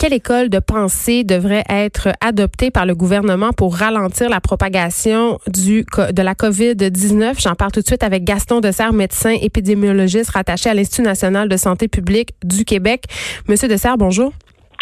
quelle 0.00 0.14
école 0.14 0.48
de 0.48 0.60
pensée 0.60 1.24
devrait 1.24 1.62
être 1.68 2.08
adoptée 2.22 2.70
par 2.70 2.86
le 2.86 2.94
gouvernement 2.94 3.52
pour 3.52 3.76
ralentir 3.76 4.30
la 4.30 4.40
propagation 4.40 5.38
du, 5.46 5.84
de 5.84 6.22
la 6.22 6.32
COVID-19? 6.32 7.38
J'en 7.38 7.54
parle 7.54 7.70
tout 7.70 7.82
de 7.82 7.86
suite 7.86 8.02
avec 8.02 8.24
Gaston 8.24 8.60
Dessert, 8.60 8.94
médecin 8.94 9.36
épidémiologiste 9.42 10.30
rattaché 10.30 10.70
à 10.70 10.74
l'Institut 10.74 11.02
national 11.02 11.50
de 11.50 11.56
santé 11.58 11.86
publique 11.86 12.30
du 12.42 12.64
Québec. 12.64 13.04
Monsieur 13.46 13.68
Dessert, 13.68 13.98
bonjour. 13.98 14.32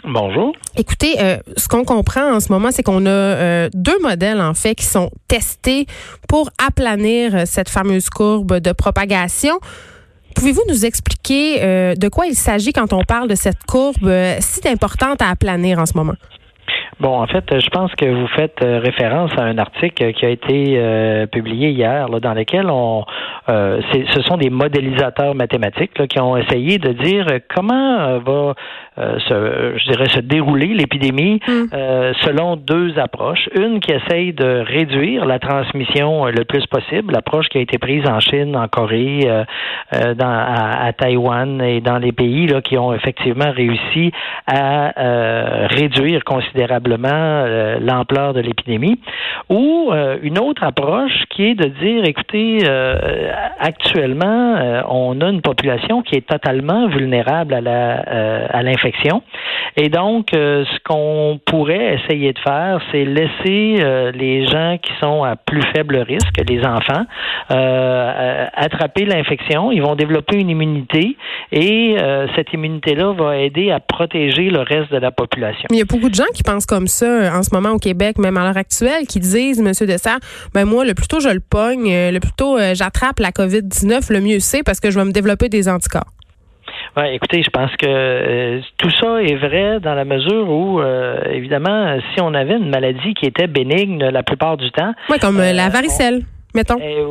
Bonjour. 0.05 0.53
Écoutez, 0.77 1.17
euh, 1.21 1.39
ce 1.57 1.67
qu'on 1.67 1.83
comprend 1.85 2.37
en 2.37 2.39
ce 2.39 2.53
moment, 2.53 2.71
c'est 2.71 2.85
qu'on 2.85 3.05
a 3.05 3.11
euh, 3.11 3.69
deux 3.75 3.99
modèles 4.01 4.41
en 4.41 4.55
fait 4.55 4.77
qui 4.77 4.87
sont 4.87 5.11
testés 5.27 5.87
pour 6.29 6.51
aplanir 6.65 7.45
cette 7.45 7.69
fameuse 7.69 8.09
courbe 8.09 8.61
de 8.61 8.71
propagation. 8.71 9.59
Pouvez-vous 10.35 10.63
nous 10.69 10.85
expliquer 10.85 11.63
euh, 11.63 11.95
de 11.95 12.09
quoi 12.09 12.27
il 12.27 12.35
s'agit 12.35 12.73
quand 12.73 12.93
on 12.93 13.03
parle 13.03 13.29
de 13.29 13.35
cette 13.35 13.65
courbe 13.67 14.11
si 14.41 14.69
importante 14.69 15.21
à 15.23 15.31
aplanir 15.31 15.79
en 15.79 15.87
ce 15.87 15.97
moment? 15.97 16.15
Bon, 17.01 17.21
en 17.21 17.27
fait, 17.27 17.45
je 17.61 17.69
pense 17.71 17.93
que 17.95 18.07
vous 18.07 18.27
faites 18.37 18.59
référence 18.61 19.31
à 19.37 19.43
un 19.43 19.57
article 19.59 20.13
qui 20.13 20.27
a 20.27 20.31
été 20.31 21.27
publié 21.31 21.71
hier, 21.71 22.09
dans 22.09 22.35
lequel 22.35 22.67
on, 22.69 23.05
ce 23.49 24.23
sont 24.27 24.37
des 24.37 24.51
modélisateurs 24.51 25.35
mathématiques 25.35 26.07
qui 26.07 26.21
ont 26.21 26.37
essayé 26.37 26.79
de 26.79 26.93
dire 26.93 27.27
comment 27.49 28.19
va 28.19 28.55
euh, 28.99 29.19
se, 29.21 29.79
je 29.79 29.93
dirais, 29.93 30.09
se 30.09 30.19
dérouler 30.19 30.75
l'épidémie 30.75 31.41
mm. 31.47 31.67
euh, 31.73 32.13
selon 32.23 32.57
deux 32.57 32.99
approches. 32.99 33.49
Une 33.55 33.79
qui 33.79 33.93
essaye 33.93 34.33
de 34.33 34.65
réduire 34.67 35.25
la 35.25 35.39
transmission 35.39 36.27
euh, 36.27 36.33
le 36.33 36.45
plus 36.45 36.67
possible, 36.67 37.13
l'approche 37.13 37.49
qui 37.49 37.59
a 37.59 37.61
été 37.61 37.79
prise 37.79 38.05
en 38.09 38.19
Chine, 38.19 38.57
en 38.57 38.67
Corée, 38.67 39.21
dans, 39.93 40.27
à, 40.27 40.87
à, 40.87 40.93
Taïwan 40.93 41.61
et 41.61 41.81
dans 41.81 41.99
les 41.99 42.13
pays 42.13 42.49
là, 42.49 42.61
qui 42.61 42.77
ont 42.77 42.93
effectivement 42.93 43.51
réussi 43.53 44.11
à 44.47 44.93
réduire 45.69 46.25
considérablement 46.25 47.45
l'ampleur 47.81 48.35
de 48.35 48.41
l'épidémie. 48.41 49.01
Ou 49.49 49.93
une 50.23 50.39
autre 50.39 50.65
approche 50.65 51.25
qui 51.31 51.51
est 51.51 51.55
de 51.55 51.67
dire, 51.67 52.05
écoutez, 52.05 52.59
actuellement, 53.59 54.83
on 54.89 55.21
a 55.21 55.29
une 55.29 55.43
population 55.43 56.03
qui 56.03 56.17
est 56.17 56.27
totalement 56.27 56.89
vulnérable 56.89 57.55
à 57.55 57.61
la 57.61 58.49
à 58.51 58.63
l'infection 58.63 59.23
et 59.81 59.89
donc, 59.91 60.35
euh, 60.35 60.65
ce 60.65 60.79
qu'on 60.85 61.41
pourrait 61.47 61.95
essayer 61.95 62.33
de 62.33 62.39
faire, 62.41 62.81
c'est 62.91 63.05
laisser 63.05 63.77
euh, 63.81 64.11
les 64.11 64.45
gens 64.47 64.77
qui 64.83 64.91
sont 64.99 65.23
à 65.23 65.37
plus 65.37 65.63
faible 65.73 65.99
risque, 65.99 66.35
les 66.49 66.65
enfants, 66.65 67.05
euh, 67.53 68.47
attraper 68.55 69.05
l'infection. 69.05 69.71
Ils 69.71 69.81
vont 69.81 69.95
développer 69.95 70.37
une 70.37 70.51
immunité 70.51 71.17
et 71.53 71.97
cette 72.37 72.53
immunité-là 72.53 73.13
va 73.13 73.37
aider 73.37 73.71
à 73.71 73.81
protéger 73.81 74.51
le 74.51 74.61
reste 74.61 74.93
de 74.93 74.99
la 74.99 75.11
population. 75.11 75.67
Il 75.71 75.79
y 75.79 75.81
a 75.81 75.85
beaucoup 75.85 76.09
de 76.09 76.15
gens 76.15 76.29
qui 76.35 76.43
pensent 76.43 76.67
comme 76.67 76.87
ça 76.87 77.33
en 77.35 77.43
ce 77.43 77.55
moment 77.55 77.71
au 77.71 77.79
Québec, 77.79 78.19
même 78.19 78.37
à 78.37 78.45
l'heure 78.45 78.57
actuelle, 78.57 79.07
qui 79.09 79.21
disent, 79.21 79.61
Monsieur 79.63 79.87
Dessert, 79.87 80.19
ben 80.55 80.65
moi, 80.65 80.85
le 80.85 80.95
plus 80.95 81.09
tôt 81.09 81.21
je 81.21 81.29
le 81.29 81.41
pogne, 81.41 81.91
le 81.91 82.19
plus 82.19 82.33
tôt 82.37 82.59
j'attrape 82.75 83.21
la 83.21 83.28
COVID-19, 83.31 84.13
le 84.13 84.21
mieux 84.21 84.41
c'est 84.41 84.63
parce 84.63 84.81
que 84.81 84.91
je 84.91 84.99
vais 84.99 85.05
me 85.05 85.13
développer 85.13 85.49
des 85.49 85.69
anticorps. 85.69 86.13
Ouais, 86.97 87.15
écoutez, 87.15 87.43
je 87.43 87.51
pense 87.51 87.71
que 87.77 87.87
euh, 87.87 88.61
tout 88.77 88.91
ça 88.91 89.23
est 89.23 89.37
vrai 89.37 89.79
dans 89.81 89.95
la 89.95 90.05
mesure 90.05 90.49
où, 90.49 90.81
euh, 90.81 91.21
évidemment, 91.31 91.99
si 92.13 92.21
on 92.21 92.35
avait 92.35 92.57
une 92.57 92.71
maladie 92.71 93.15
qui 93.15 93.27
était 93.27 93.47
bénigne 93.47 94.05
la 94.05 94.23
plupart 94.23 94.57
du 94.57 94.71
temps. 94.73 94.93
Oui, 95.09 95.19
comme 95.19 95.39
euh, 95.39 95.53
la 95.53 95.69
varicelle 95.69 96.23
mettons. 96.55 96.79
Euh, 96.81 97.05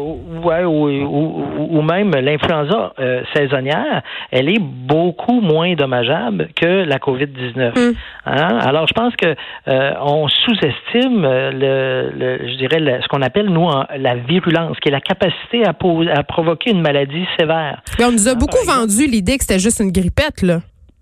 ouais, 0.44 0.64
ou, 0.64 0.90
ou, 0.90 1.78
ou, 1.78 1.82
même 1.82 2.12
l'influenza 2.12 2.94
euh, 3.00 3.22
saisonnière, 3.36 4.02
elle 4.32 4.50
est 4.50 4.60
beaucoup 4.60 5.42
moins 5.42 5.74
dommageable 5.76 6.50
que 6.56 6.84
la 6.84 6.98
COVID-19. 6.98 7.78
Hmm. 7.78 7.94
Hein? 8.26 8.60
Alors, 8.62 8.88
je 8.88 8.94
pense 8.94 9.16
que 9.16 9.36
euh, 9.68 9.92
on 10.02 10.28
sous-estime 10.28 11.22
le, 11.24 12.12
le, 12.16 12.50
je 12.50 12.56
dirais, 12.58 13.00
ce 13.02 13.08
qu'on 13.08 13.22
appelle, 13.22 13.48
nous, 13.48 13.70
la 13.98 14.16
virulence, 14.16 14.78
qui 14.80 14.90
est 14.90 14.92
la 14.92 15.02
capacité 15.02 15.66
à, 15.66 15.70
à 15.70 16.24
provoquer 16.24 16.72
une 16.72 16.82
maladie 16.82 17.26
sévère. 17.40 17.82
Mais 18.00 18.06
on 18.06 18.12
nous 18.12 18.28
a 18.28 18.36
beaucoup 18.36 18.64
vendu 18.66 19.08
l'idée 19.08 19.38
que 19.38 19.44
c'était 19.44 19.60
juste 19.60 19.80
une 19.80 19.92
grippette, 19.92 20.42
là. 20.42 20.60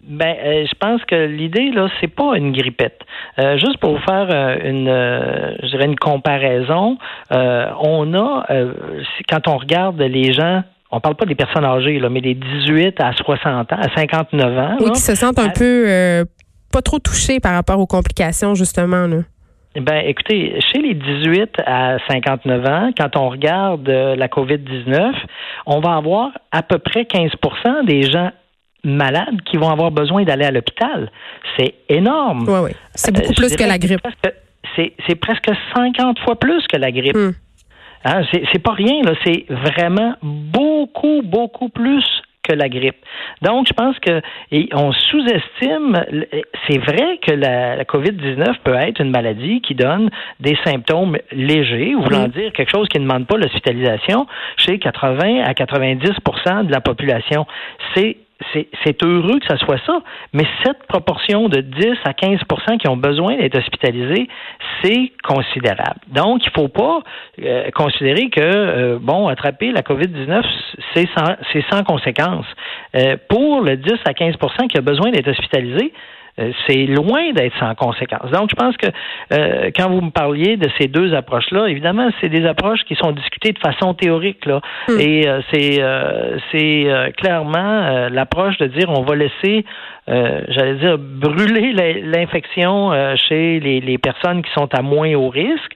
Ben, 0.07 0.35
euh, 0.37 0.65
je 0.69 0.75
pense 0.79 1.03
que 1.05 1.15
l'idée 1.25 1.71
là, 1.71 1.87
c'est 1.99 2.13
pas 2.13 2.37
une 2.37 2.51
grippette. 2.51 3.01
Euh, 3.39 3.57
juste 3.57 3.77
pour 3.79 3.93
vous 3.93 4.03
faire 4.03 4.27
euh, 4.29 4.57
une, 4.63 4.87
je 4.87 5.67
dirais 5.69 5.85
une 5.85 5.95
comparaison, 5.95 6.97
on 7.31 8.13
a, 8.13 8.45
quand 9.29 9.47
on 9.47 9.57
regarde 9.57 9.99
les 10.01 10.33
gens 10.33 10.63
on 10.91 11.01
parle 11.01 11.15
pas 11.15 11.25
des 11.25 11.35
personnes 11.35 11.65
âgées, 11.65 11.99
là, 11.99 12.09
mais 12.09 12.21
des 12.21 12.35
18 12.35 13.01
à 13.01 13.11
60 13.11 13.73
ans, 13.73 13.75
à 13.75 13.93
59 13.97 14.57
ans. 14.57 14.77
Oui, 14.79 14.91
qui 14.91 15.01
se 15.01 15.15
sentent 15.15 15.39
un 15.39 15.49
peu 15.49 16.23
pas 16.71 16.81
trop 16.81 16.99
touchés 16.99 17.39
par 17.41 17.53
rapport 17.53 17.79
aux 17.79 17.87
complications, 17.87 18.55
justement. 18.55 19.07
Là. 19.07 19.17
Ben, 19.75 20.05
écoutez, 20.05 20.57
chez 20.71 20.81
les 20.81 20.93
18 20.93 21.61
à 21.65 21.97
59 22.07 22.65
ans, 22.65 22.91
quand 22.97 23.17
on 23.17 23.29
regarde 23.29 23.89
la 23.89 24.27
COVID-19, 24.27 25.13
on 25.65 25.81
va 25.81 25.95
avoir 25.95 26.29
à 26.51 26.61
peu 26.61 26.77
près 26.77 27.01
15% 27.01 27.85
des 27.85 28.03
gens 28.03 28.31
malades 28.85 29.41
qui 29.45 29.57
vont 29.57 29.69
avoir 29.69 29.91
besoin 29.91 30.23
d'aller 30.23 30.45
à 30.45 30.51
l'hôpital. 30.51 31.11
C'est 31.57 31.73
énorme. 31.89 32.45
Oui, 32.47 32.59
oui. 32.63 32.71
C'est 32.93 33.13
beaucoup 33.13 33.31
euh, 33.31 33.35
plus 33.35 33.55
que 33.55 33.63
la 33.63 33.77
grippe. 33.77 34.07
C'est 34.75 35.15
presque 35.15 35.49
50 35.75 36.19
fois 36.19 36.35
plus 36.35 36.65
que 36.67 36.77
la 36.77 36.91
grippe. 36.91 37.15
Hmm. 37.15 37.31
Hein, 38.05 38.21
c'est 38.31 38.59
pas 38.59 38.73
rien, 38.73 39.01
là. 39.03 39.13
C'est 39.25 39.45
vraiment 39.49 40.15
beaucoup, 40.21 41.21
beaucoup 41.23 41.69
plus 41.69 42.03
que 42.47 42.53
la 42.53 42.69
grippe. 42.69 42.97
Donc, 43.41 43.67
je 43.67 43.73
pense 43.73 43.97
que 43.99 44.21
on 44.73 44.91
sous-estime. 44.91 46.05
C'est 46.67 46.77
vrai 46.77 47.19
que 47.21 47.31
la, 47.31 47.83
COVID-19 47.83 48.57
peut 48.63 48.75
être 48.75 49.01
une 49.01 49.09
maladie 49.09 49.61
qui 49.61 49.75
donne 49.75 50.09
des 50.39 50.57
symptômes 50.63 51.17
légers, 51.31 51.95
voulant 51.95 52.27
dire 52.27 52.53
quelque 52.53 52.71
chose 52.71 52.87
qui 52.89 52.99
ne 52.99 53.05
demande 53.05 53.25
pas 53.25 53.37
l'hospitalisation 53.37 54.27
chez 54.57 54.79
80 54.79 55.43
à 55.43 55.53
90% 55.53 56.67
de 56.67 56.71
la 56.71 56.81
population. 56.81 57.45
C'est 57.95 58.17
c'est 58.83 59.03
heureux 59.03 59.39
que 59.39 59.47
ça 59.47 59.57
soit 59.57 59.77
ça, 59.85 59.99
mais 60.33 60.43
cette 60.63 60.83
proportion 60.87 61.47
de 61.47 61.61
10 61.61 61.87
à 62.03 62.11
15% 62.11 62.77
qui 62.77 62.87
ont 62.89 62.97
besoin 62.97 63.37
d'être 63.37 63.57
hospitalisés, 63.57 64.27
c'est 64.83 65.11
considérable. 65.23 65.99
Donc, 66.07 66.45
il 66.45 66.49
ne 66.49 66.61
faut 66.61 66.67
pas 66.67 67.01
euh, 67.41 67.69
considérer 67.71 68.29
que, 68.29 68.41
euh, 68.41 68.99
bon, 69.01 69.27
attraper 69.27 69.71
la 69.71 69.81
COVID-19, 69.81 70.43
c'est 70.93 71.07
sans, 71.71 71.83
conséquence. 71.83 72.45
Euh, 72.95 73.15
pour 73.29 73.61
le 73.61 73.77
10 73.77 73.93
à 74.05 74.11
15% 74.11 74.67
qui 74.67 74.77
a 74.77 74.81
besoin 74.81 75.11
d'être 75.11 75.29
hospitalisé, 75.29 75.93
c'est 76.67 76.85
loin 76.85 77.31
d'être 77.33 77.57
sans 77.59 77.75
conséquence. 77.75 78.29
Donc, 78.31 78.49
je 78.49 78.55
pense 78.55 78.75
que 78.75 78.87
euh, 79.33 79.71
quand 79.75 79.89
vous 79.89 80.01
me 80.01 80.11
parliez 80.11 80.57
de 80.57 80.67
ces 80.77 80.87
deux 80.87 81.13
approches-là, 81.13 81.67
évidemment, 81.67 82.09
c'est 82.19 82.29
des 82.29 82.45
approches 82.45 82.83
qui 82.85 82.95
sont 82.95 83.11
discutées 83.11 83.53
de 83.53 83.59
façon 83.59 83.93
théorique, 83.93 84.45
là, 84.45 84.59
hmm. 84.89 84.99
et 84.99 85.27
euh, 85.27 85.39
c'est 85.51 85.81
c'est 86.51 87.13
clairement 87.17 88.09
l'approche 88.09 88.57
de 88.57 88.67
dire 88.67 88.89
on 88.89 89.03
va 89.03 89.15
laisser, 89.15 89.65
j'allais 90.07 90.75
dire, 90.75 90.97
brûler 90.97 92.01
l'infection 92.03 92.91
chez 93.15 93.59
les, 93.59 93.79
les, 93.79 93.97
personnes 93.97 94.41
qui 94.43 94.51
sont 94.53 94.69
à 94.73 94.81
moins 94.81 95.13
haut 95.15 95.29
risque 95.29 95.71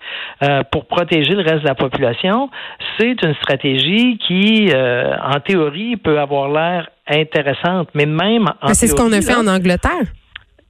pour 0.72 0.86
protéger 0.86 1.34
le 1.34 1.42
reste 1.42 1.64
de 1.64 1.68
la 1.68 1.76
population. 1.76 2.50
C'est 2.98 3.22
une 3.24 3.36
stratégie 3.36 4.18
qui, 4.18 4.70
en 4.74 5.40
théorie, 5.40 5.98
peut 5.98 6.20
avoir 6.20 6.50
l'air 6.50 6.90
intéressante, 7.08 7.90
mais 7.94 8.06
même 8.06 8.48
en 8.62 8.74
C'est 8.74 8.88
ce 8.88 8.96
qu'on 8.96 9.12
a 9.12 9.22
fait 9.22 9.36
en 9.36 9.48
Angleterre. 9.48 10.06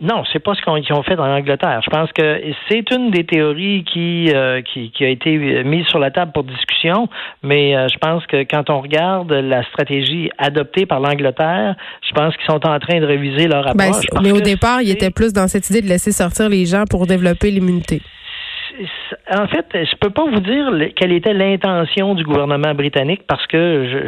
Non, 0.02 0.24
c'est 0.32 0.40
pas 0.40 0.54
ce 0.56 0.62
qu'ils 0.62 0.94
ont 0.94 1.04
fait 1.04 1.18
dans 1.18 1.28
l'Angleterre. 1.28 1.82
Je 1.84 1.90
pense 1.90 2.10
que 2.14 2.42
c'est 2.70 2.90
une 2.92 3.12
des 3.12 3.26
théories 3.26 3.84
qui, 3.84 4.32
euh, 4.34 4.62
qui, 4.62 4.92
qui, 4.92 5.04
a 5.04 5.10
été 5.10 5.64
mise 5.66 5.86
sur 5.88 6.00
la 6.00 6.10
table 6.10 6.32
pour 6.32 6.46
discussion, 6.46 7.10
mais 7.44 7.76
euh, 7.76 7.88
je 7.92 7.98
pense 7.98 8.26
que 8.28 8.44
quand 8.44 8.70
on 8.70 8.80
regarde 8.80 9.32
la 9.32 9.62
stratégie 9.64 10.30
adoptée 10.38 10.86
par 10.86 11.02
l'Angleterre, 11.02 11.76
je 12.08 12.14
pense 12.14 12.34
qu'ils 12.38 12.46
sont 12.46 12.66
en 12.66 12.80
train 12.80 13.00
de 13.02 13.06
réviser 13.06 13.48
leur 13.48 13.76
ben, 13.76 13.90
approche. 13.90 14.06
mais 14.24 14.32
au 14.32 14.40
départ, 14.40 14.82
ils 14.82 14.92
étaient 14.92 15.10
plus 15.10 15.34
dans 15.34 15.50
cette 15.50 15.70
idée 15.70 15.82
de 15.82 15.88
laisser 15.88 16.14
sortir 16.14 16.48
les 16.48 16.66
gens 16.66 16.86
pour 16.90 17.06
développer 17.06 17.52
l'immunité 17.52 18.02
en 19.32 19.48
fait, 19.48 19.66
je 19.74 19.96
peux 19.98 20.10
pas 20.10 20.26
vous 20.26 20.40
dire 20.40 20.72
quelle 20.96 21.12
était 21.12 21.34
l'intention 21.34 22.16
du 22.16 22.24
gouvernement 22.24 22.74
britannique 22.74 23.24
parce 23.28 23.46
que 23.48 24.08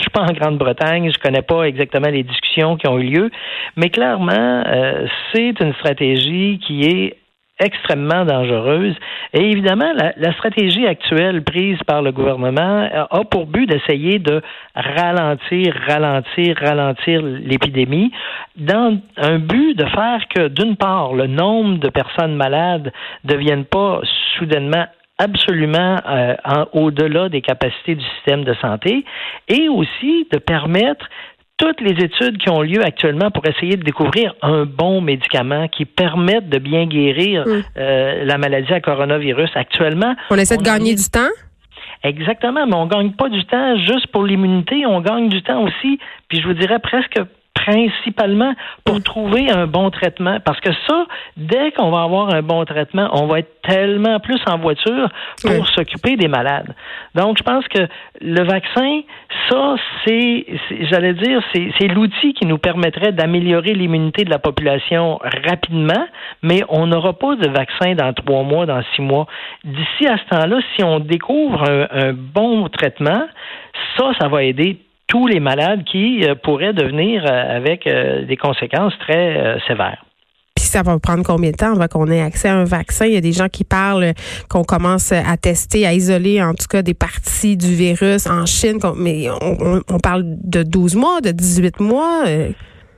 suis 0.00 0.10
pas 0.10 0.22
en 0.22 0.32
Grande-Bretagne, 0.32 1.10
je 1.12 1.18
connais 1.18 1.42
pas 1.42 1.64
exactement 1.64 2.08
les 2.08 2.22
discussions 2.22 2.76
qui 2.76 2.88
ont 2.88 2.98
eu 2.98 3.04
lieu, 3.04 3.30
mais 3.76 3.90
clairement, 3.90 4.62
euh, 4.66 5.06
c'est 5.32 5.60
une 5.60 5.74
stratégie 5.74 6.58
qui 6.66 6.84
est 6.84 7.19
extrêmement 7.60 8.24
dangereuse. 8.24 8.94
Et 9.32 9.50
évidemment, 9.50 9.92
la, 9.94 10.32
stratégie 10.32 10.86
actuelle 10.86 11.44
prise 11.44 11.78
par 11.86 12.02
le 12.02 12.12
gouvernement 12.12 12.88
a 13.10 13.24
pour 13.24 13.46
but 13.46 13.66
d'essayer 13.66 14.18
de 14.18 14.42
ralentir, 14.74 15.74
ralentir, 15.86 16.56
ralentir 16.60 17.22
l'épidémie 17.22 18.10
dans 18.56 18.98
un 19.16 19.38
but 19.38 19.74
de 19.74 19.84
faire 19.86 20.20
que, 20.34 20.48
d'une 20.48 20.76
part, 20.76 21.12
le 21.12 21.26
nombre 21.26 21.78
de 21.78 21.88
personnes 21.88 22.34
malades 22.34 22.92
ne 23.24 23.34
devienne 23.34 23.64
pas 23.64 24.00
soudainement 24.38 24.86
absolument 25.20 25.98
euh, 26.08 26.34
au-delà 26.72 27.28
des 27.28 27.42
capacités 27.42 27.94
du 27.94 28.04
système 28.16 28.42
de 28.42 28.54
santé 28.54 29.04
et 29.48 29.68
aussi 29.68 30.26
de 30.32 30.38
permettre 30.38 31.06
toutes 31.60 31.82
les 31.82 32.02
études 32.02 32.38
qui 32.38 32.48
ont 32.48 32.62
lieu 32.62 32.82
actuellement 32.82 33.30
pour 33.30 33.46
essayer 33.46 33.76
de 33.76 33.82
découvrir 33.82 34.34
un 34.40 34.64
bon 34.64 35.02
médicament 35.02 35.68
qui 35.68 35.84
permette 35.84 36.48
de 36.48 36.58
bien 36.58 36.86
guérir 36.86 37.46
mm. 37.46 37.62
euh, 37.76 38.24
la 38.24 38.38
maladie 38.38 38.72
à 38.72 38.80
coronavirus 38.80 39.50
actuellement. 39.54 40.14
On 40.30 40.36
essaie 40.36 40.56
de 40.56 40.62
gagner 40.62 40.94
du 40.94 41.04
temps? 41.04 41.28
Exactement, 42.02 42.66
mais 42.66 42.74
on 42.74 42.86
gagne 42.86 43.12
pas 43.12 43.28
du 43.28 43.44
temps 43.44 43.76
juste 43.76 44.06
pour 44.06 44.24
l'immunité, 44.24 44.86
on 44.86 45.02
gagne 45.02 45.28
du 45.28 45.42
temps 45.42 45.62
aussi, 45.62 45.98
puis 46.28 46.40
je 46.40 46.46
vous 46.46 46.54
dirais 46.54 46.78
presque 46.78 47.20
principalement 47.64 48.54
pour 48.84 48.96
mm. 48.96 49.02
trouver 49.02 49.50
un 49.50 49.66
bon 49.66 49.90
traitement. 49.90 50.38
Parce 50.44 50.60
que 50.60 50.70
ça, 50.86 51.06
dès 51.36 51.72
qu'on 51.72 51.90
va 51.90 52.02
avoir 52.02 52.34
un 52.34 52.42
bon 52.42 52.64
traitement, 52.64 53.08
on 53.12 53.26
va 53.26 53.40
être 53.40 53.60
tellement 53.62 54.18
plus 54.20 54.40
en 54.46 54.58
voiture 54.58 55.08
pour 55.42 55.68
s'occuper 55.68 56.16
des 56.16 56.28
malades. 56.28 56.74
Donc, 57.14 57.38
je 57.38 57.42
pense 57.42 57.66
que 57.68 57.86
le 58.20 58.42
vaccin, 58.44 59.02
ça, 59.48 59.76
c'est, 60.04 60.46
j'allais 60.90 61.14
dire, 61.14 61.42
c'est 61.52 61.88
l'outil 61.88 62.32
qui 62.34 62.46
nous 62.46 62.58
permettrait 62.58 63.12
d'améliorer 63.12 63.74
l'immunité 63.74 64.24
de 64.24 64.30
la 64.30 64.38
population 64.38 65.18
rapidement, 65.22 66.06
mais 66.42 66.62
on 66.68 66.86
n'aura 66.86 67.12
pas 67.12 67.36
de 67.36 67.48
vaccin 67.48 67.94
dans 67.94 68.12
trois 68.12 68.42
mois, 68.42 68.66
dans 68.66 68.82
six 68.94 69.02
mois. 69.02 69.26
D'ici 69.64 70.06
à 70.06 70.16
ce 70.18 70.36
temps-là, 70.36 70.60
si 70.74 70.84
on 70.84 71.00
découvre 71.00 71.68
un, 71.68 71.86
un 71.90 72.12
bon 72.12 72.68
traitement, 72.68 73.22
ça, 73.96 74.12
ça 74.18 74.28
va 74.28 74.42
aider 74.44 74.78
tous 75.10 75.26
les 75.26 75.40
malades 75.40 75.84
qui 75.84 76.24
euh, 76.24 76.34
pourraient 76.40 76.72
devenir 76.72 77.24
euh, 77.26 77.56
avec 77.56 77.86
euh, 77.86 78.24
des 78.24 78.36
conséquences 78.36 78.96
très 79.00 79.58
sévères 79.66 80.04
Puis 80.54 80.64
ça 80.64 80.82
va 80.82 80.98
prendre 81.00 81.24
combien 81.24 81.50
de 81.50 81.56
temps 81.56 81.72
avant 81.72 81.88
qu'on 81.88 82.06
ait 82.06 82.22
accès 82.22 82.48
à 82.48 82.56
un 82.56 82.64
vaccin? 82.64 83.06
Il 83.06 83.14
y 83.14 83.16
a 83.16 83.20
des 83.20 83.32
gens 83.32 83.48
qui 83.48 83.64
parlent 83.64 84.12
qu'on 84.48 84.62
commence 84.62 85.12
à 85.12 85.36
tester, 85.36 85.84
à 85.84 85.92
isoler 85.92 86.40
en 86.42 86.54
tout 86.54 86.68
cas 86.70 86.82
des 86.82 86.94
parties 86.94 87.56
du 87.56 87.74
virus 87.74 88.28
en 88.28 88.46
Chine, 88.46 88.78
mais 88.96 89.26
on, 89.30 89.98
parle 89.98 90.22
de 90.24 90.62
12 90.62 90.94
mois, 90.94 91.20
de 91.20 91.32
18 91.32 91.80
mois. 91.80 92.24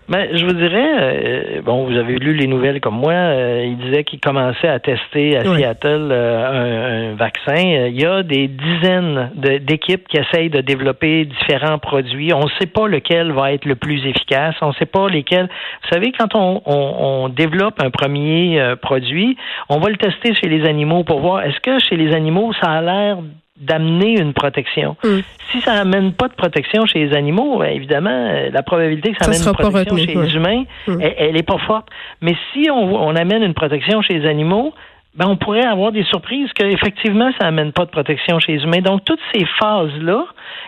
Ben, 0.08 0.36
je 0.36 0.44
vous 0.44 0.52
dirais, 0.52 0.94
euh, 0.98 1.62
bon, 1.62 1.84
vous 1.84 1.96
avez 1.96 2.16
lu 2.16 2.34
les 2.34 2.48
nouvelles 2.48 2.80
comme 2.80 2.96
moi, 2.96 3.12
euh, 3.12 3.64
il 3.64 3.78
disait 3.78 4.02
qu'il 4.02 4.18
commençait 4.18 4.66
à 4.66 4.80
tester 4.80 5.36
à 5.36 5.44
Seattle 5.44 6.08
euh, 6.10 7.12
un, 7.12 7.14
vaccin. 7.14 7.54
Il 7.54 8.00
y 8.00 8.04
a 8.04 8.24
des 8.24 8.48
dizaines 8.48 9.30
d'équipes 9.34 10.08
qui 10.08 10.18
essayent 10.18 10.50
de 10.50 10.60
développer 10.60 11.24
différents 11.24 11.78
produits. 11.78 12.32
On 12.34 12.44
ne 12.44 12.50
sait 12.58 12.66
pas 12.66 12.88
lequel 12.88 13.30
va 13.30 13.52
être 13.52 13.64
le 13.64 13.76
plus 13.76 14.04
efficace. 14.04 14.56
On 14.60 14.68
ne 14.68 14.74
sait 14.74 14.86
pas 14.86 15.08
lesquels. 15.08 15.48
Vous 15.82 15.88
savez, 15.92 16.12
quand 16.18 16.34
on, 16.34 16.62
on, 16.66 17.28
développe 17.28 17.80
un 17.80 17.90
premier 17.90 18.60
produit, 18.82 19.36
on 19.68 19.78
va 19.78 19.88
le 19.88 19.96
tester 19.96 20.34
chez 20.34 20.48
les 20.48 20.68
animaux 20.68 21.04
pour 21.04 21.20
voir 21.20 21.42
est-ce 21.42 21.60
que 21.60 21.78
chez 21.78 21.96
les 21.96 22.14
animaux 22.14 22.52
ça 22.60 22.70
a 22.70 22.82
l'air 22.82 23.18
d'amener 23.62 24.18
une 24.18 24.32
protection. 24.32 24.96
Mm. 25.02 25.20
Si 25.50 25.60
ça 25.60 25.74
n'amène 25.74 26.12
pas 26.12 26.28
de 26.28 26.34
protection 26.34 26.84
chez 26.86 27.06
les 27.06 27.14
animaux, 27.14 27.58
ben, 27.58 27.72
évidemment, 27.72 28.10
euh, 28.10 28.50
la 28.50 28.62
probabilité 28.62 29.12
que 29.12 29.18
ça, 29.18 29.30
amène 29.30 29.42
une 29.42 29.52
protection 29.52 29.96
chez 29.96 30.14
les 30.14 30.34
humains, 30.34 30.64
mm. 30.86 31.00
elle, 31.16 31.34
n'est 31.34 31.42
pas 31.42 31.58
forte. 31.58 31.88
Mais 32.20 32.36
si 32.52 32.68
on, 32.70 32.94
on, 32.94 33.16
amène 33.16 33.42
une 33.42 33.54
protection 33.54 34.02
chez 34.02 34.18
les 34.18 34.28
animaux, 34.28 34.74
ben 35.14 35.26
on 35.28 35.36
pourrait 35.36 35.64
avoir 35.64 35.92
des 35.92 36.04
surprises 36.04 36.50
qu'effectivement, 36.54 37.30
ça 37.38 37.44
n'amène 37.46 37.72
pas 37.72 37.84
de 37.84 37.90
protection 37.90 38.38
chez 38.40 38.52
les 38.52 38.62
humains. 38.62 38.80
Donc, 38.80 39.04
toutes 39.04 39.20
ces 39.34 39.44
phases-là, 39.60 40.24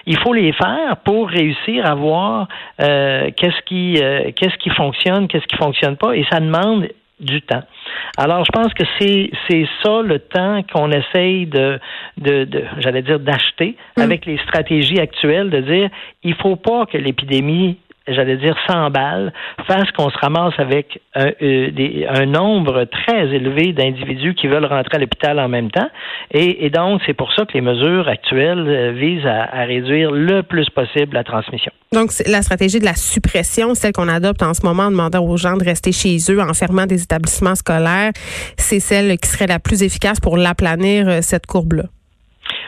il 0.06 0.18
faut 0.18 0.34
les 0.34 0.52
faire 0.52 0.98
pour 1.04 1.28
réussir 1.28 1.86
à 1.86 1.94
voir 1.94 2.48
euh, 2.80 3.30
qu'est-ce 3.36 3.60
qui 3.64 3.96
euh, 4.02 4.30
qu'est-ce 4.36 4.56
qui 4.58 4.70
fonctionne, 4.70 5.28
qu'est-ce 5.28 5.46
qui 5.46 5.56
fonctionne 5.56 5.96
pas. 5.96 6.14
Et 6.14 6.26
ça 6.30 6.40
demande 6.40 6.88
du 7.20 7.42
temps. 7.42 7.62
Alors, 8.16 8.44
je 8.44 8.50
pense 8.52 8.72
que 8.74 8.84
c'est 8.98 9.30
c'est 9.48 9.66
ça 9.82 10.02
le 10.02 10.18
temps 10.18 10.62
qu'on 10.72 10.90
essaye 10.90 11.46
de, 11.46 11.78
de, 12.18 12.44
de 12.44 12.64
j'allais 12.78 13.02
dire, 13.02 13.20
d'acheter 13.20 13.76
mm. 13.96 14.00
avec 14.00 14.26
les 14.26 14.38
stratégies 14.38 15.00
actuelles, 15.00 15.50
de 15.50 15.60
dire 15.60 15.90
il 16.22 16.34
faut 16.34 16.56
pas 16.56 16.86
que 16.86 16.98
l'épidémie 16.98 17.78
j'allais 18.08 18.36
dire 18.36 18.56
100 18.68 18.90
balles, 18.90 19.32
face 19.66 19.90
qu'on 19.96 20.10
se 20.10 20.18
ramasse 20.18 20.54
avec 20.58 21.00
un, 21.14 21.30
euh, 21.42 22.06
un 22.08 22.26
nombre 22.26 22.84
très 22.84 23.28
élevé 23.28 23.72
d'individus 23.72 24.34
qui 24.34 24.46
veulent 24.46 24.66
rentrer 24.66 24.96
à 24.96 24.98
l'hôpital 24.98 25.38
en 25.38 25.48
même 25.48 25.70
temps. 25.70 25.88
Et, 26.30 26.66
et 26.66 26.70
donc, 26.70 27.00
c'est 27.06 27.14
pour 27.14 27.32
ça 27.32 27.44
que 27.46 27.52
les 27.54 27.60
mesures 27.60 28.08
actuelles 28.08 28.66
euh, 28.68 28.92
visent 28.92 29.26
à, 29.26 29.44
à, 29.44 29.64
réduire 29.64 30.10
le 30.10 30.42
plus 30.42 30.68
possible 30.70 31.14
la 31.14 31.24
transmission. 31.24 31.72
Donc, 31.92 32.10
la 32.26 32.42
stratégie 32.42 32.80
de 32.80 32.84
la 32.84 32.94
suppression, 32.94 33.74
celle 33.74 33.92
qu'on 33.92 34.08
adopte 34.08 34.42
en 34.42 34.54
ce 34.54 34.66
moment 34.66 34.84
en 34.84 34.90
demandant 34.90 35.24
aux 35.24 35.36
gens 35.36 35.56
de 35.56 35.64
rester 35.64 35.92
chez 35.92 36.16
eux, 36.30 36.40
en 36.40 36.52
fermant 36.52 36.86
des 36.86 37.02
établissements 37.02 37.54
scolaires, 37.54 38.12
c'est 38.56 38.80
celle 38.80 39.16
qui 39.18 39.28
serait 39.28 39.46
la 39.46 39.58
plus 39.58 39.82
efficace 39.82 40.20
pour 40.20 40.36
l'aplanir, 40.36 41.08
euh, 41.08 41.18
cette 41.22 41.46
courbe-là. 41.46 41.84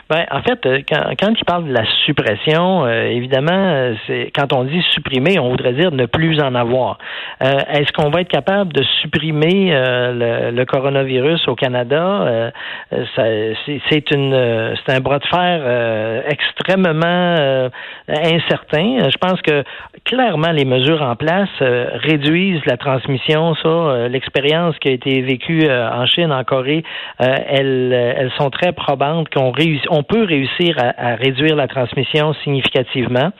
Ben, 0.09 0.25
en 0.31 0.41
fait, 0.41 0.65
euh, 0.65 0.79
quand, 0.87 1.03
quand 1.19 1.33
il 1.37 1.43
parle 1.43 1.67
de 1.67 1.73
la 1.73 1.83
suppression, 2.05 2.85
euh, 2.85 3.09
évidemment, 3.09 3.51
euh, 3.51 3.93
c'est 4.07 4.31
quand 4.33 4.53
on 4.53 4.63
dit 4.63 4.81
supprimer, 4.93 5.37
on 5.37 5.49
voudrait 5.49 5.73
dire 5.73 5.91
ne 5.91 6.05
plus 6.05 6.39
en 6.41 6.55
avoir. 6.55 6.97
Est-ce 7.39 7.91
qu'on 7.91 8.09
va 8.09 8.21
être 8.21 8.29
capable 8.29 8.73
de 8.73 8.83
supprimer 9.01 9.71
le, 9.71 10.63
coronavirus 10.65 11.47
au 11.47 11.55
Canada? 11.55 12.51
C'est 12.89 14.11
une, 14.11 14.75
c'est 14.85 14.93
un 14.93 14.99
bras 14.99 15.19
de 15.19 15.25
fer 15.25 16.23
extrêmement 16.27 17.69
incertain. 18.07 19.09
Je 19.09 19.17
pense 19.17 19.41
que 19.41 19.63
clairement 20.03 20.51
les 20.51 20.65
mesures 20.65 21.03
en 21.03 21.15
place 21.15 21.49
réduisent 21.59 22.65
la 22.65 22.77
transmission. 22.77 23.53
Ça, 23.61 24.07
l'expérience 24.07 24.75
qui 24.79 24.89
a 24.89 24.93
été 24.93 25.21
vécue 25.21 25.69
en 25.69 26.05
Chine, 26.07 26.31
en 26.31 26.43
Corée, 26.43 26.83
elles, 27.19 27.93
elles 27.93 28.31
sont 28.37 28.49
très 28.49 28.71
probantes 28.71 29.29
qu'on 29.29 29.51
réussit 29.51 29.87
on 29.97 30.03
peut 30.03 30.23
réussir 30.23 30.75
à, 30.77 31.15
réduire 31.15 31.55
la 31.55 31.67
transmission 31.67 32.33
significativement. 32.43 33.31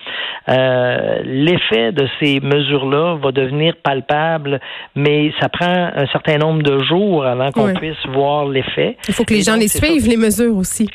Euh, 0.50 1.22
l'effet 1.24 1.92
de 1.92 2.08
ces 2.20 2.40
mesures-là 2.40 3.18
va 3.22 3.32
devenir 3.32 3.76
palpable, 3.84 4.60
mais 4.96 5.32
ça 5.40 5.50
prend 5.50 5.90
un 5.96 6.08
certain 6.08 6.38
nombre 6.38 6.64
de 6.64 6.80
jours 6.80 7.26
avant 7.26 7.52
qu'on 7.52 7.74
puisse 7.74 8.06
voir 8.08 8.48
l'effet. 8.48 8.98
Il 9.08 9.14
faut 9.14 9.24
que 9.24 9.34
les 9.34 9.44
gens 9.44 9.56
les 9.56 9.68
suivent, 9.68 10.08
les 10.08 10.18
mesures 10.18 10.56
aussi 10.56 10.90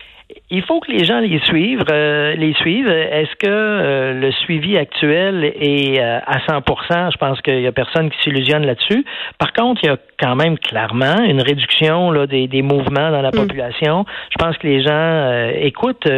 il 0.52 0.62
faut 0.62 0.81
que 0.81 0.93
les 0.93 1.04
gens 1.04 1.19
les 1.20 1.40
suivent. 1.40 1.82
Euh, 1.90 2.34
les 2.34 2.52
suivent. 2.52 2.87
Est-ce 2.88 3.34
que 3.37 3.49
euh, 3.49 4.12
le 4.12 4.31
suivi 4.32 4.76
actuel 4.76 5.44
est 5.44 5.99
euh, 5.99 6.19
à 6.26 6.40
100% 6.40 7.10
Je 7.10 7.16
pense 7.16 7.40
qu'il 7.40 7.60
y 7.60 7.66
a 7.66 7.72
personne 7.72 8.10
qui 8.10 8.19
s'illusionne 8.22 8.66
là-dessus. 8.66 9.02
Par 9.38 9.54
contre, 9.54 9.81
il 9.82 9.87
y 9.87 9.90
a 9.90 9.96
quand 10.20 10.37
même 10.37 10.58
clairement 10.58 11.25
une 11.25 11.40
réduction 11.40 12.10
là, 12.10 12.26
des, 12.26 12.49
des 12.49 12.60
mouvements 12.60 13.10
dans 13.10 13.22
la 13.22 13.31
mm. 13.31 13.46
population. 13.46 14.04
Je 14.31 14.37
pense 14.37 14.58
que 14.58 14.66
les 14.66 14.82
gens 14.82 15.49
écoutent 15.54 16.08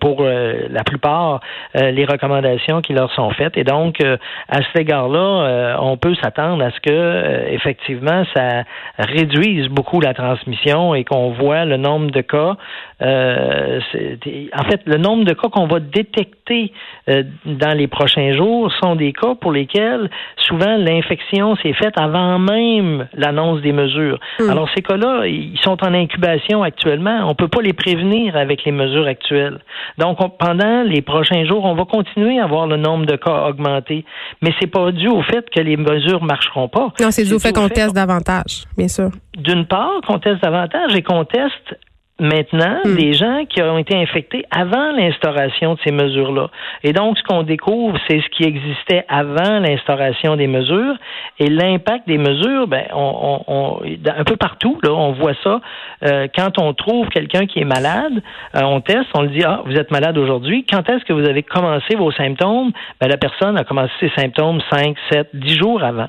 pour 0.00 0.24
la 0.24 0.84
plupart 0.84 1.40
les 1.74 2.04
recommandations 2.04 2.82
qui 2.82 2.92
leur 2.92 3.12
sont 3.14 3.30
faites. 3.30 3.56
Et 3.56 3.64
donc, 3.64 4.00
à 4.00 4.56
cet 4.56 4.76
égard-là, 4.76 5.78
on 5.80 5.96
peut 5.96 6.14
s'attendre 6.16 6.62
à 6.62 6.70
ce 6.72 6.80
que 6.80 7.48
effectivement 7.48 8.24
ça 8.34 8.64
réduise 8.98 9.68
beaucoup 9.68 10.00
la 10.00 10.14
transmission 10.14 10.94
et 10.94 11.04
qu'on 11.04 11.30
voit 11.30 11.64
le 11.64 11.76
nombre 11.76 12.10
de 12.10 12.20
cas 12.20 12.56
euh, 13.02 13.80
en 13.94 14.64
fait, 14.64 14.80
le 14.86 14.96
nombre 14.96 15.24
de 15.24 15.32
cas 15.32 15.48
qu'on 15.48 15.66
va 15.66 15.80
détecter 15.80 16.72
euh, 17.08 17.22
dans 17.44 17.76
les 17.76 17.86
prochains 17.86 18.34
jours 18.36 18.72
sont 18.82 18.96
des 18.96 19.12
cas 19.12 19.34
pour 19.34 19.52
lesquels 19.52 20.10
souvent 20.36 20.76
l'infection 20.76 21.56
s'est 21.56 21.72
faite 21.72 21.94
avant 21.96 22.38
même 22.38 23.06
l'annonce 23.14 23.62
des 23.62 23.72
mesures. 23.72 24.18
Hmm. 24.38 24.50
Alors 24.50 24.68
ces 24.74 24.82
cas-là, 24.82 25.26
ils 25.26 25.58
sont 25.62 25.82
en 25.84 25.94
incubation 25.94 26.62
actuellement. 26.62 27.20
On 27.24 27.30
ne 27.30 27.34
peut 27.34 27.48
pas 27.48 27.62
les 27.62 27.72
prévenir 27.72 28.36
avec 28.36 28.64
les 28.64 28.72
mesures 28.72 29.06
actuelles. 29.06 29.58
Donc 29.98 30.18
pendant 30.38 30.82
les 30.82 31.02
prochains 31.02 31.44
jours, 31.44 31.64
on 31.64 31.74
va 31.74 31.84
continuer 31.84 32.38
à 32.38 32.46
voir 32.46 32.66
le 32.66 32.76
nombre 32.76 33.06
de 33.06 33.16
cas 33.16 33.48
augmenter, 33.48 34.04
mais 34.42 34.52
c'est 34.60 34.70
pas 34.70 34.92
dû 34.92 35.08
au 35.08 35.22
fait 35.22 35.48
que 35.50 35.60
les 35.60 35.76
mesures 35.76 36.22
marcheront 36.22 36.68
pas. 36.68 36.92
Non, 37.00 37.10
c'est 37.10 37.24
dû 37.24 37.34
au 37.34 37.38
fait 37.38 37.52
qu'on 37.52 37.68
teste 37.68 37.94
davantage, 37.94 38.64
bien 38.76 38.88
sûr. 38.88 39.10
D'une 39.36 39.66
part, 39.66 40.00
qu'on 40.06 40.18
teste 40.18 40.42
davantage 40.42 40.94
et 40.94 41.02
qu'on 41.02 41.24
teste 41.24 41.76
maintenant 42.20 42.78
hmm. 42.84 42.94
des 42.94 43.12
gens 43.12 43.44
qui 43.46 43.60
ont 43.60 43.78
été 43.78 43.96
infectés 43.96 44.44
avant 44.50 44.92
l'instauration 44.92 45.74
de 45.74 45.78
ces 45.84 45.90
mesures-là. 45.90 46.48
Et 46.84 46.92
donc, 46.92 47.18
ce 47.18 47.24
qu'on 47.24 47.42
découvre, 47.42 47.98
c'est 48.08 48.20
ce 48.20 48.28
qui 48.28 48.44
existait 48.44 49.04
avant 49.08 49.58
l'instauration 49.58 50.36
des 50.36 50.46
mesures 50.46 50.96
et 51.40 51.48
l'impact 51.48 52.06
des 52.06 52.18
mesures, 52.18 52.68
ben, 52.68 52.84
on, 52.92 53.40
on, 53.48 53.80
un 54.06 54.24
peu 54.24 54.36
partout, 54.36 54.78
là, 54.82 54.92
on 54.92 55.12
voit 55.12 55.34
ça. 55.42 55.60
Euh, 56.04 56.28
quand 56.34 56.58
on 56.60 56.72
trouve 56.72 57.08
quelqu'un 57.08 57.46
qui 57.46 57.58
est 57.58 57.64
malade, 57.64 58.22
euh, 58.54 58.60
on 58.62 58.80
teste, 58.80 59.08
on 59.14 59.22
le 59.22 59.28
dit, 59.28 59.42
ah, 59.44 59.62
vous 59.66 59.74
êtes 59.74 59.90
malade 59.90 60.16
aujourd'hui. 60.16 60.64
Quand 60.70 60.88
est-ce 60.88 61.04
que 61.04 61.12
vous 61.12 61.28
avez 61.28 61.42
commencé 61.42 61.96
vos 61.96 62.12
symptômes? 62.12 62.70
Ben, 63.00 63.08
la 63.08 63.16
personne 63.16 63.58
a 63.58 63.64
commencé 63.64 63.92
ses 63.98 64.10
symptômes 64.10 64.60
5, 64.70 64.96
7, 65.10 65.30
10 65.34 65.58
jours 65.58 65.82
avant. 65.82 66.08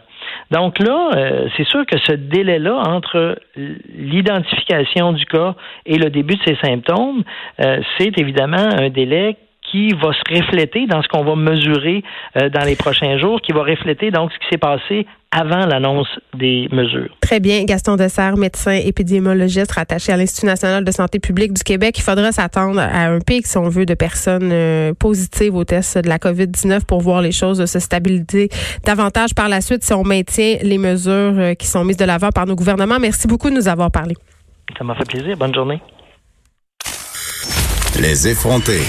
Donc 0.51 0.79
là, 0.79 1.09
euh, 1.15 1.47
c'est 1.57 1.65
sûr 1.65 1.85
que 1.85 1.97
ce 1.97 2.11
délai-là 2.11 2.75
entre 2.75 3.39
l'identification 3.55 5.13
du 5.13 5.25
cas 5.25 5.55
et 5.85 5.94
le 5.97 6.09
début 6.09 6.35
de 6.35 6.43
ses 6.43 6.57
symptômes, 6.57 7.23
euh, 7.59 7.79
c'est 7.97 8.17
évidemment 8.17 8.57
un 8.57 8.89
délai 8.89 9.37
qui 9.71 9.89
va 9.89 10.11
se 10.13 10.41
refléter 10.41 10.85
dans 10.87 11.01
ce 11.01 11.07
qu'on 11.07 11.23
va 11.23 11.35
mesurer 11.35 12.03
euh, 12.37 12.49
dans 12.49 12.63
les 12.63 12.75
prochains 12.75 13.17
jours, 13.17 13.41
qui 13.41 13.51
va 13.51 13.61
refléter 13.63 14.11
donc 14.11 14.31
ce 14.31 14.39
qui 14.39 14.45
s'est 14.51 14.57
passé 14.57 15.05
avant 15.31 15.65
l'annonce 15.65 16.07
des 16.33 16.69
mesures. 16.71 17.09
Très 17.19 17.39
bien. 17.39 17.65
Gaston 17.65 17.95
Dessert, 17.95 18.37
médecin 18.37 18.71
épidémiologiste 18.71 19.71
rattaché 19.73 20.13
à 20.13 20.17
l'Institut 20.17 20.45
national 20.45 20.85
de 20.85 20.91
santé 20.91 21.19
publique 21.19 21.51
du 21.51 21.63
Québec. 21.63 21.97
Il 21.97 22.03
faudra 22.03 22.31
s'attendre 22.31 22.79
à 22.79 23.07
un 23.07 23.19
pic, 23.19 23.45
si 23.45 23.57
on 23.57 23.67
veut, 23.67 23.85
de 23.85 23.95
personnes 23.95 24.51
euh, 24.51 24.93
positives 24.93 25.55
au 25.55 25.65
test 25.65 25.97
de 25.97 26.07
la 26.07 26.19
COVID-19 26.19 26.85
pour 26.85 27.01
voir 27.01 27.21
les 27.21 27.31
choses 27.33 27.65
se 27.65 27.79
stabiliser 27.79 28.49
davantage 28.85 29.33
par 29.33 29.49
la 29.49 29.61
suite 29.61 29.83
si 29.83 29.93
on 29.93 30.03
maintient 30.03 30.57
les 30.61 30.77
mesures 30.77 31.57
qui 31.57 31.67
sont 31.67 31.83
mises 31.83 31.97
de 31.97 32.05
l'avant 32.05 32.29
par 32.29 32.45
nos 32.45 32.55
gouvernements. 32.55 32.99
Merci 32.99 33.27
beaucoup 33.27 33.49
de 33.49 33.55
nous 33.55 33.67
avoir 33.67 33.91
parlé. 33.91 34.15
Ça 34.77 34.83
m'a 34.83 34.95
fait 34.95 35.05
plaisir. 35.05 35.37
Bonne 35.37 35.53
journée. 35.53 35.81
Les 37.99 38.27
effronter. 38.27 38.85